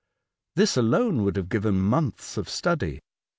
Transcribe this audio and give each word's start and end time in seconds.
This 0.55 0.77
alone 0.77 1.23
would 1.23 1.35
have 1.35 1.47
given 1.47 1.79
months 1.79 2.35
of 2.35 2.49
study. 2.49 3.01